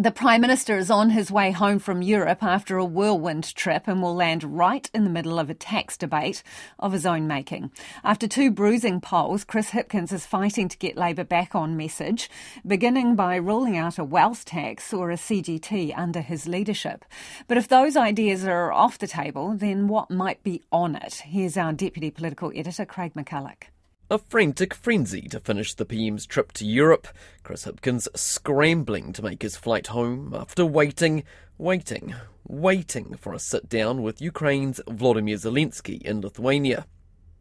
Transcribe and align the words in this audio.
The 0.00 0.12
Prime 0.12 0.42
Minister 0.42 0.78
is 0.78 0.92
on 0.92 1.10
his 1.10 1.28
way 1.28 1.50
home 1.50 1.80
from 1.80 2.02
Europe 2.02 2.40
after 2.40 2.78
a 2.78 2.84
whirlwind 2.84 3.52
trip 3.56 3.88
and 3.88 4.00
will 4.00 4.14
land 4.14 4.44
right 4.44 4.88
in 4.94 5.02
the 5.02 5.10
middle 5.10 5.40
of 5.40 5.50
a 5.50 5.54
tax 5.54 5.96
debate 5.96 6.44
of 6.78 6.92
his 6.92 7.04
own 7.04 7.26
making. 7.26 7.72
After 8.04 8.28
two 8.28 8.52
bruising 8.52 9.00
polls, 9.00 9.42
Chris 9.42 9.70
Hipkins 9.70 10.12
is 10.12 10.24
fighting 10.24 10.68
to 10.68 10.78
get 10.78 10.96
Labour 10.96 11.24
back 11.24 11.56
on 11.56 11.76
message, 11.76 12.30
beginning 12.64 13.16
by 13.16 13.34
ruling 13.34 13.76
out 13.76 13.98
a 13.98 14.04
wealth 14.04 14.44
tax 14.44 14.94
or 14.94 15.10
a 15.10 15.16
CGT 15.16 15.92
under 15.98 16.20
his 16.20 16.46
leadership. 16.46 17.04
But 17.48 17.58
if 17.58 17.66
those 17.66 17.96
ideas 17.96 18.44
are 18.44 18.72
off 18.72 18.98
the 18.98 19.08
table, 19.08 19.56
then 19.56 19.88
what 19.88 20.12
might 20.12 20.44
be 20.44 20.62
on 20.70 20.94
it? 20.94 21.22
Here's 21.26 21.56
our 21.56 21.72
Deputy 21.72 22.12
Political 22.12 22.52
Editor, 22.54 22.84
Craig 22.84 23.14
McCulloch. 23.14 23.64
A 24.10 24.16
frantic 24.16 24.72
frenzy 24.72 25.28
to 25.28 25.38
finish 25.38 25.74
the 25.74 25.84
PM's 25.84 26.24
trip 26.24 26.52
to 26.52 26.64
Europe. 26.64 27.08
Chris 27.42 27.66
Hipkins 27.66 28.08
scrambling 28.16 29.12
to 29.12 29.22
make 29.22 29.42
his 29.42 29.58
flight 29.58 29.88
home 29.88 30.32
after 30.34 30.64
waiting, 30.64 31.24
waiting, 31.58 32.14
waiting 32.46 33.18
for 33.18 33.34
a 33.34 33.38
sit 33.38 33.68
down 33.68 34.02
with 34.02 34.22
Ukraine's 34.22 34.80
Volodymyr 34.88 35.36
Zelensky 35.36 36.00
in 36.00 36.22
Lithuania. 36.22 36.86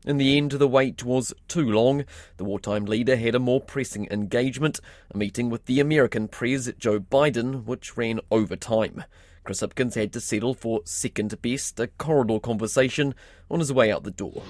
In 0.07 0.15
the 0.15 0.37
end, 0.37 0.51
the 0.51 0.69
wait 0.69 1.03
was 1.03 1.33
too 1.49 1.69
long. 1.69 2.05
The 2.37 2.45
wartime 2.45 2.85
leader 2.85 3.17
had 3.17 3.35
a 3.35 3.39
more 3.39 3.59
pressing 3.59 4.07
engagement, 4.09 4.79
a 5.13 5.17
meeting 5.17 5.49
with 5.49 5.65
the 5.65 5.81
American 5.81 6.29
Pres 6.29 6.71
Joe 6.79 7.01
Biden, 7.01 7.65
which 7.65 7.97
ran 7.97 8.21
over 8.31 8.55
time. 8.55 9.03
Chris 9.43 9.59
Hipkins 9.59 9.95
had 9.95 10.13
to 10.13 10.21
settle 10.21 10.53
for 10.53 10.79
second 10.85 11.41
best, 11.41 11.77
a 11.81 11.87
corridor 11.87 12.39
conversation 12.39 13.15
on 13.51 13.59
his 13.59 13.73
way 13.73 13.91
out 13.91 14.05
the 14.05 14.11
door. 14.11 14.43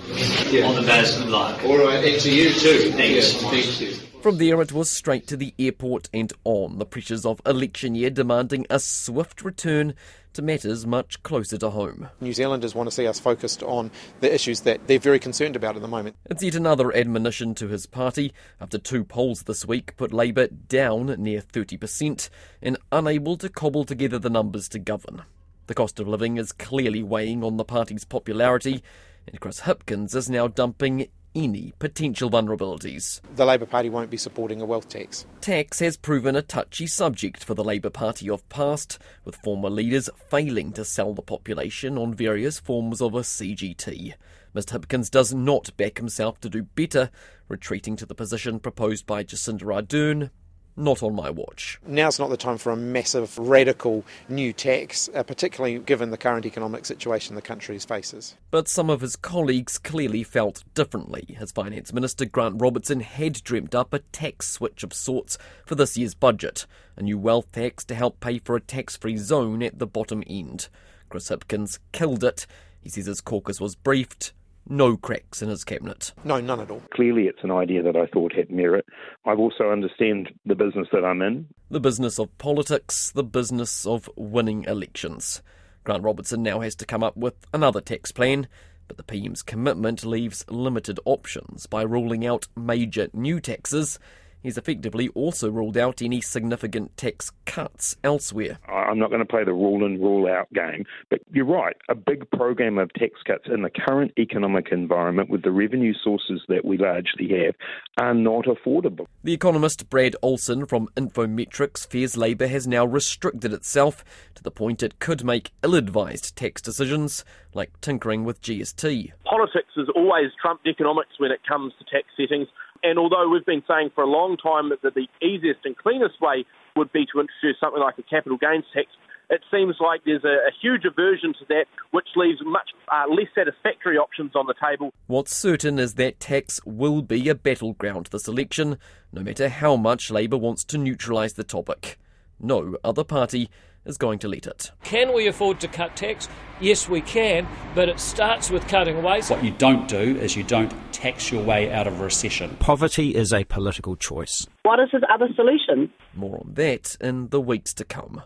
Yeah. 0.52 0.68
On 0.68 0.76
the 0.76 0.84
best 0.84 1.20
of 1.20 1.28
luck. 1.28 1.64
All 1.64 1.84
right, 1.84 2.06
and 2.06 2.22
to 2.22 2.32
you 2.32 2.54
too. 2.54 2.92
Thanks. 2.92 3.42
Yeah, 3.42 3.50
thank 3.50 3.82
you. 3.82 4.07
From 4.28 4.40
there, 4.40 4.62
it 4.62 4.74
was 4.74 4.90
straight 4.90 5.26
to 5.28 5.38
the 5.38 5.54
airport 5.58 6.10
and 6.14 6.34
on, 6.44 6.80
the 6.80 6.86
pressures 6.86 7.26
of 7.26 7.42
election 7.46 7.96
year 7.96 8.10
demanding 8.10 8.66
a 8.70 8.78
swift 8.78 9.42
return 9.42 9.94
to 10.34 10.42
matters 10.42 10.86
much 10.86 11.24
closer 11.24 11.58
to 11.60 11.70
home. 11.70 12.10
New 12.20 12.34
Zealanders 12.34 12.76
want 12.76 12.88
to 12.88 12.92
see 12.94 13.08
us 13.08 13.22
focused 13.22 13.64
on 13.64 13.90
the 14.20 14.36
issues 14.36 14.60
that 14.64 14.86
they're 14.86 15.00
very 15.00 15.18
concerned 15.18 15.56
about 15.56 15.78
at 15.78 15.82
the 15.82 15.88
moment. 15.88 16.18
It's 16.26 16.44
yet 16.44 16.56
another 16.56 16.94
admonition 16.94 17.56
to 17.56 17.70
his 17.70 17.86
party 17.86 18.34
after 18.60 18.78
two 18.78 19.06
polls 19.06 19.44
this 19.44 19.66
week 19.66 19.96
put 19.96 20.12
Labour 20.12 20.48
down 20.48 21.06
near 21.18 21.40
30% 21.40 22.30
and 22.62 22.78
unable 22.92 23.38
to 23.38 23.48
cobble 23.48 23.86
together 23.86 24.20
the 24.20 24.30
numbers 24.30 24.68
to 24.68 24.80
govern. 24.80 25.22
The 25.68 25.74
cost 25.74 26.02
of 26.02 26.08
living 26.10 26.36
is 26.36 26.52
clearly 26.52 27.02
weighing 27.02 27.46
on 27.46 27.56
the 27.56 27.64
party's 27.64 28.04
popularity, 28.04 28.84
and 29.26 29.40
Chris 29.40 29.62
Hipkins 29.62 30.14
is 30.16 30.30
now 30.30 30.50
dumping 30.50 31.08
any 31.38 31.72
potential 31.78 32.32
vulnerabilities. 32.32 33.22
The 33.36 33.46
Labour 33.46 33.68
Party 33.68 33.90
won't 33.90 34.10
be 34.10 34.18
supporting 34.18 34.60
a 34.60 34.66
wealth 34.66 34.90
tax. 34.90 35.26
Tax 35.40 35.80
has 35.80 35.96
proven 35.96 36.36
a 36.36 36.42
touchy 36.42 36.88
subject 36.88 37.44
for 37.44 37.54
the 37.54 37.64
Labour 37.64 37.92
Party 37.92 38.28
of 38.30 38.48
past, 38.50 38.98
with 39.24 39.36
former 39.36 39.70
leaders 39.70 40.10
failing 40.30 40.74
to 40.74 40.84
sell 40.84 41.14
the 41.14 41.22
population 41.22 41.98
on 41.98 42.14
various 42.14 42.60
forms 42.60 43.02
of 43.02 43.14
a 43.14 43.20
CGT. 43.20 44.16
Mr 44.56 44.80
Hipkins 44.80 45.12
does 45.12 45.34
not 45.34 45.76
back 45.78 45.98
himself 46.00 46.42
to 46.42 46.50
do 46.50 46.64
better, 46.64 47.12
retreating 47.48 47.96
to 47.96 48.08
the 48.08 48.16
position 48.16 48.60
proposed 48.60 49.06
by 49.06 49.24
Jacinda 49.24 49.62
Ardern 49.64 50.32
not 50.78 51.02
on 51.02 51.16
my 51.16 51.30
watch. 51.30 51.80
Now's 51.86 52.20
not 52.20 52.30
the 52.30 52.38
time 52.38 52.58
for 52.58 52.72
a 52.72 52.76
massive, 52.76 53.38
radical 53.38 54.06
new 54.30 54.54
tax, 54.54 55.10
uh, 55.14 55.24
particularly 55.24 55.80
given 55.80 56.12
the 56.12 56.18
current 56.18 56.46
economic 56.46 56.86
situation 56.86 57.36
the 57.36 57.42
country 57.42 57.78
faces. 57.80 58.36
But 58.52 58.68
some 58.68 58.90
of 58.90 59.02
his 59.02 59.16
colleagues 59.16 59.78
clearly 59.78 60.24
felt 60.24 60.64
differently. 60.76 61.36
His 61.38 61.52
Finance 61.52 61.92
Minister 61.92 62.26
Grant 62.26 62.62
Robertson 62.62 63.00
had 63.00 63.44
dreamt 63.44 63.74
up 63.74 63.94
a 63.94 64.00
tax 64.00 64.50
switch 64.50 64.84
of 64.84 64.94
sorts 64.94 65.38
for 65.66 65.76
this 65.76 65.98
year's 65.98 66.14
budget, 66.14 66.68
a 66.96 67.02
new 67.02 67.18
wealth 67.18 67.52
tax 67.52 67.84
to 67.86 67.96
help 67.96 68.20
pay 68.20 68.38
for 68.38 68.56
a 68.56 68.62
tax 68.62 68.96
free 68.96 69.18
zone 69.18 69.64
at 69.64 69.80
the 69.80 69.88
bottom 69.88 70.24
end. 70.28 70.70
Chris 71.10 71.30
Hipkins 71.30 71.80
killed 71.92 72.24
it. 72.24 72.46
He 72.82 72.90
says 72.90 73.08
his 73.08 73.22
caucus 73.22 73.60
was 73.60 73.76
briefed 73.76 74.34
no 74.70 74.98
cracks 74.98 75.42
in 75.42 75.50
his 75.50 75.64
cabinet. 75.64 76.14
No, 76.24 76.40
none 76.40 76.60
at 76.60 76.72
all. 76.72 76.82
Clearly, 76.94 77.24
it's 77.24 77.44
an 77.44 77.52
idea 77.52 77.84
that 77.84 77.96
I 77.96 78.06
thought 78.08 78.34
had 78.34 78.52
merit. 78.52 78.86
I 79.26 79.34
also 79.34 79.72
understand 79.72 80.32
the 80.46 80.56
business 80.56 80.88
that 80.92 81.06
I'm 81.06 81.22
in. 81.22 81.48
The 81.70 81.80
business 81.80 82.20
of 82.20 82.36
politics, 82.38 83.12
the 83.12 83.24
business 83.24 83.86
of 83.86 84.10
winning 84.16 84.64
elections. 84.66 85.42
Grant 85.84 86.04
Robertson 86.04 86.44
now 86.44 86.60
has 86.60 86.76
to 86.76 86.86
come 86.86 87.04
up 87.04 87.16
with 87.16 87.36
another 87.54 87.82
tax 87.82 88.12
plan, 88.12 88.48
but 88.88 88.98
the 88.98 89.04
PM's 89.04 89.42
commitment 89.42 90.06
leaves 90.06 90.46
limited 90.50 91.00
options 91.06 91.66
by 91.66 91.82
ruling 91.82 92.26
out 92.26 92.48
major 92.56 93.10
new 93.14 93.40
taxes 93.40 94.00
He's 94.48 94.58
effectively 94.58 95.10
also 95.10 95.52
ruled 95.52 95.76
out 95.76 96.02
any 96.02 96.22
significant 96.22 96.96
tax 96.96 97.34
cuts 97.46 97.98
elsewhere. 98.02 98.60
I'm 98.66 98.98
not 98.98 99.10
going 99.10 99.20
to 99.20 99.26
play 99.26 99.44
the 99.44 99.52
rule 99.52 99.86
in, 99.86 100.00
rule 100.02 100.26
out 100.26 100.48
game, 100.54 100.86
but 101.10 101.20
you're 101.34 101.44
right. 101.44 101.76
A 101.90 101.96
big 101.96 102.32
program 102.32 102.78
of 102.78 102.90
tax 102.94 103.12
cuts 103.26 103.44
in 103.54 103.64
the 103.64 103.70
current 103.70 104.14
economic 104.18 104.68
environment 104.72 105.30
with 105.30 105.42
the 105.42 105.52
revenue 105.52 105.94
sources 106.02 106.40
that 106.48 106.64
we 106.64 106.78
largely 106.78 107.28
have 107.44 107.56
are 107.98 108.14
not 108.14 108.46
affordable. 108.46 109.08
The 109.22 109.34
economist 109.34 109.90
Brad 109.90 110.16
Olson 110.22 110.66
from 110.66 110.88
Infometrics 110.96 111.86
fears 111.86 112.16
Labour 112.16 112.48
has 112.48 112.66
now 112.66 112.86
restricted 112.86 113.52
itself 113.52 114.06
to 114.36 114.44
the 114.44 114.50
point 114.50 114.82
it 114.82 115.00
could 115.00 115.26
make 115.26 115.52
ill 115.62 115.76
advised 115.76 116.38
tax 116.38 116.62
decisions 116.62 117.26
like 117.54 117.82
tinkering 117.82 118.24
with 118.24 118.42
GST. 118.42 119.12
Politics 119.26 119.74
has 119.76 119.88
always 119.94 120.28
trumped 120.42 120.66
economics 120.66 121.20
when 121.20 121.32
it 121.32 121.42
comes 121.46 121.74
to 121.80 121.84
tax 121.84 122.08
settings. 122.16 122.48
And 122.84 123.00
although 123.00 123.28
we've 123.28 123.46
been 123.46 123.64
saying 123.68 123.92
for 123.96 124.04
a 124.04 124.08
long 124.08 124.37
time 124.38 124.70
that 124.70 124.82
the 124.82 125.08
easiest 125.26 125.66
and 125.66 125.76
cleanest 125.78 126.22
way 126.22 126.46
would 126.76 126.92
be 126.92 127.06
to 127.14 127.20
introduce 127.20 127.60
something 127.60 127.82
like 127.82 127.98
a 127.98 128.04
capital 128.04 128.38
gains 128.38 128.66
tax, 128.74 128.88
it 129.30 129.42
seems 129.52 129.76
like 129.80 130.02
there's 130.06 130.24
a, 130.24 130.48
a 130.48 130.52
huge 130.62 130.86
aversion 130.86 131.34
to 131.34 131.46
that, 131.50 131.66
which 131.92 132.08
leaves 132.16 132.40
much 132.46 132.70
uh, 132.90 133.04
less 133.10 133.28
satisfactory 133.36 133.98
options 133.98 134.32
on 134.36 134.48
the 134.48 134.54
table. 134.54 134.94
What's 135.08 135.36
certain 135.36 135.80
is 135.80 135.96
that 135.96 136.20
tax 136.20 136.62
will 136.66 137.02
be 137.02 137.28
a 137.28 137.36
battleground 137.36 138.08
this 138.08 138.28
election, 138.28 138.78
no 139.12 139.22
matter 139.22 139.50
how 139.50 139.76
much 139.76 140.10
Labour 140.12 140.38
wants 140.38 140.64
to 140.66 140.78
neutralise 140.78 141.34
the 141.34 141.44
topic. 141.44 142.00
No 142.40 142.78
other 142.84 143.04
party 143.04 143.50
is 143.88 143.98
going 143.98 144.20
to 144.20 144.28
let 144.28 144.46
it. 144.46 144.72
Can 144.84 145.14
we 145.14 145.28
afford 145.28 145.60
to 145.62 145.68
cut 145.68 145.96
tax? 145.96 146.30
Yes, 146.60 146.90
we 146.90 147.02
can, 147.02 147.48
but 147.76 147.88
it 147.88 148.00
starts 148.00 148.50
with 148.50 148.68
cutting 148.68 149.02
waste. 149.04 149.30
What 149.30 149.44
you 149.44 149.52
don't 149.52 149.88
do 149.88 150.18
is 150.18 150.36
you 150.36 150.44
don't 150.44 150.74
tax 150.92 151.32
your 151.32 151.44
way 151.44 151.72
out 151.72 151.88
of 151.88 152.00
recession. 152.00 152.58
Poverty 152.60 153.16
is 153.16 153.32
a 153.32 153.44
political 153.44 153.96
choice. 153.96 154.48
What 154.64 154.80
is 154.80 154.90
his 154.92 155.04
other 155.10 155.30
solution? 155.36 155.92
More 156.14 156.38
on 156.38 156.54
that 156.56 156.98
in 157.00 157.30
the 157.30 157.40
weeks 157.40 157.74
to 157.76 157.86
come. 157.86 158.24